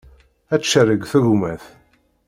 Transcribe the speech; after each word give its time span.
Ad 0.53 0.61
tcerreg 0.61 1.01
tegmat. 1.11 1.63